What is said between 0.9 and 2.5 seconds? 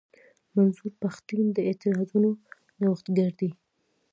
پښتين د اعتراضونو